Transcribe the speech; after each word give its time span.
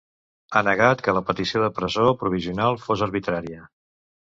Ha 0.59 0.63
negat 0.67 1.03
que 1.09 1.15
la 1.19 1.23
petició 1.29 1.63
de 1.67 1.71
presó 1.77 2.09
provisional 2.25 2.85
fos 2.89 3.09
arbitrària. 3.11 3.67